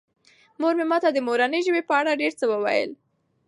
مور 0.59 0.73
مې 0.79 0.85
ماته 0.91 1.09
د 1.13 1.17
مورنۍ 1.27 1.61
ژبې 1.67 1.81
په 1.89 1.93
اړه 1.99 2.19
ډېر 2.21 2.31
څه 2.39 2.45
وویل. 2.51 2.91